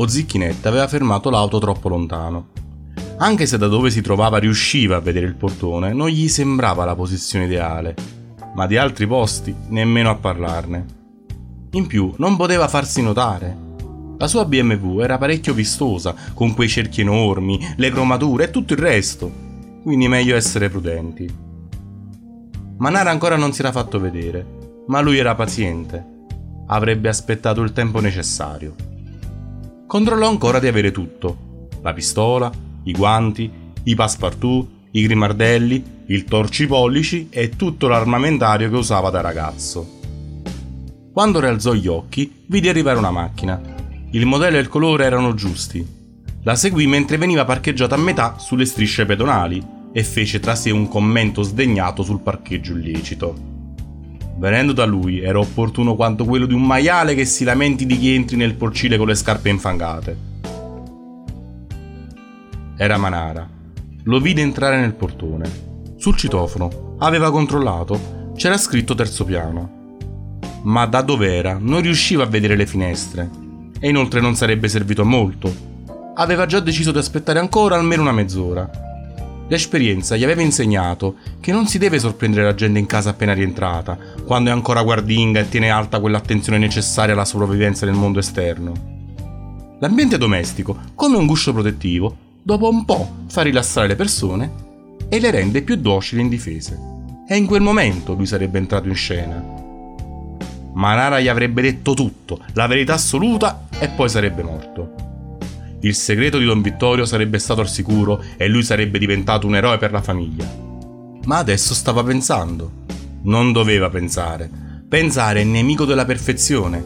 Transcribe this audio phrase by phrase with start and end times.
[0.00, 2.48] o Zicchinetta aveva fermato l'auto troppo lontano.
[3.18, 6.94] Anche se da dove si trovava riusciva a vedere il portone, non gli sembrava la
[6.94, 7.94] posizione ideale,
[8.54, 10.86] ma di altri posti nemmeno a parlarne.
[11.72, 13.66] In più, non poteva farsi notare.
[14.18, 18.78] La sua BMW era parecchio vistosa, con quei cerchi enormi, le cromature e tutto il
[18.78, 19.30] resto,
[19.82, 21.46] quindi meglio essere prudenti.
[22.78, 26.16] Manara ancora non si era fatto vedere, ma lui era paziente.
[26.66, 28.87] Avrebbe aspettato il tempo necessario.
[29.88, 32.52] Controllò ancora di avere tutto: la pistola,
[32.84, 33.50] i guanti,
[33.84, 39.96] i passepartout, i grimardelli, il torcipollici e tutto l'armamentario che usava da ragazzo.
[41.10, 43.58] Quando rialzò gli occhi, vide arrivare una macchina.
[44.10, 45.82] Il modello e il colore erano giusti.
[46.42, 50.86] La seguì mentre veniva parcheggiata a metà sulle strisce pedonali e fece tra sé un
[50.86, 53.57] commento sdegnato sul parcheggio illecito.
[54.38, 58.14] Venendo da lui era opportuno quanto quello di un maiale che si lamenti di chi
[58.14, 60.16] entri nel porcile con le scarpe infangate.
[62.76, 63.48] Era Manara.
[64.04, 65.66] Lo vide entrare nel portone.
[65.96, 69.96] Sul citofono aveva controllato, c'era scritto terzo piano.
[70.62, 73.28] Ma da dove era non riusciva a vedere le finestre
[73.80, 75.52] e inoltre non sarebbe servito a molto.
[76.14, 78.87] Aveva già deciso di aspettare ancora almeno una mezz'ora
[79.48, 83.98] L'esperienza gli aveva insegnato che non si deve sorprendere la gente in casa appena rientrata,
[84.26, 88.96] quando è ancora guardinga e tiene alta quell'attenzione necessaria alla sopravvivenza nel mondo esterno.
[89.80, 94.52] L'ambiente domestico, come un guscio protettivo, dopo un po' fa rilassare le persone
[95.08, 96.78] e le rende più docili e indifese.
[97.26, 99.42] E in quel momento lui sarebbe entrato in scena.
[100.74, 104.97] Manara gli avrebbe detto tutto, la verità assoluta, e poi sarebbe morto.
[105.80, 109.78] Il segreto di Don Vittorio sarebbe stato al sicuro e lui sarebbe diventato un eroe
[109.78, 110.44] per la famiglia.
[111.24, 112.86] Ma adesso stava pensando.
[113.22, 114.50] Non doveva pensare.
[114.88, 116.84] Pensare è nemico della perfezione.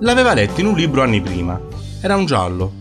[0.00, 1.60] L'aveva letto in un libro anni prima.
[2.00, 2.72] Era un giallo.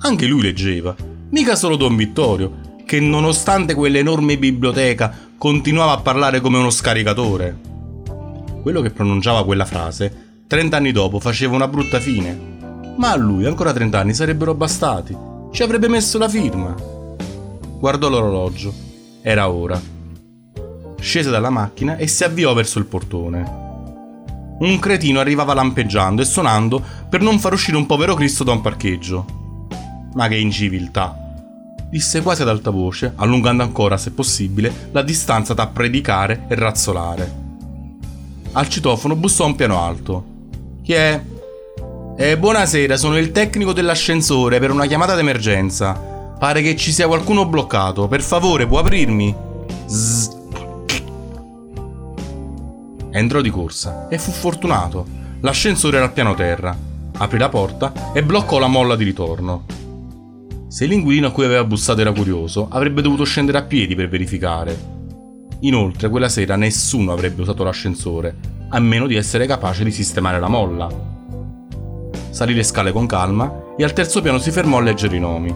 [0.00, 0.94] Anche lui leggeva.
[1.30, 7.56] Mica solo Don Vittorio, che nonostante quell'enorme biblioteca continuava a parlare come uno scaricatore.
[8.60, 12.56] Quello che pronunciava quella frase, trent'anni dopo faceva una brutta fine
[12.98, 15.16] ma a lui ancora 30 anni sarebbero bastati.
[15.50, 16.74] Ci avrebbe messo la firma.
[17.78, 18.74] Guardò l'orologio.
[19.22, 19.80] Era ora.
[21.00, 23.66] Scese dalla macchina e si avviò verso il portone.
[24.58, 28.60] Un cretino arrivava lampeggiando e suonando per non far uscire un povero Cristo da un
[28.60, 29.24] parcheggio.
[30.14, 31.16] Ma che inciviltà!
[31.88, 37.46] Disse quasi ad alta voce, allungando ancora, se possibile, la distanza tra predicare e razzolare.
[38.52, 40.24] Al citofono bussò un piano alto.
[40.82, 41.22] Chi è?
[42.20, 45.92] Eh, buonasera, sono il tecnico dell'ascensore per una chiamata d'emergenza.
[46.36, 48.08] Pare che ci sia qualcuno bloccato.
[48.08, 49.32] Per favore, può aprirmi?
[49.86, 50.36] Zzz.
[53.12, 55.06] Entrò di corsa e fu fortunato.
[55.42, 56.76] L'ascensore era al piano terra.
[57.18, 59.64] Aprì la porta e bloccò la molla di ritorno.
[60.66, 64.76] Se l'inquilino a cui aveva bussato era curioso, avrebbe dovuto scendere a piedi per verificare.
[65.60, 68.34] Inoltre, quella sera nessuno avrebbe usato l'ascensore,
[68.70, 71.16] a meno di essere capace di sistemare la molla
[72.30, 75.54] salì le scale con calma e al terzo piano si fermò a leggere i nomi.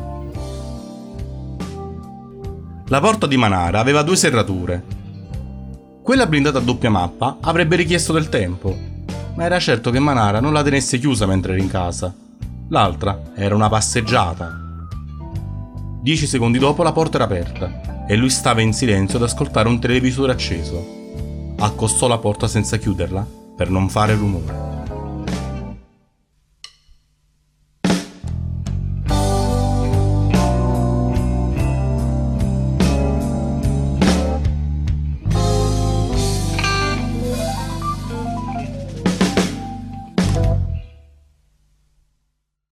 [2.86, 4.82] La porta di Manara aveva due serrature.
[6.02, 8.76] Quella blindata a doppia mappa avrebbe richiesto del tempo,
[9.34, 12.12] ma era certo che Manara non la tenesse chiusa mentre era in casa.
[12.68, 14.60] L'altra era una passeggiata.
[16.02, 19.78] Dieci secondi dopo la porta era aperta e lui stava in silenzio ad ascoltare un
[19.78, 21.00] televisore acceso.
[21.58, 24.71] Accostò la porta senza chiuderla per non fare rumore.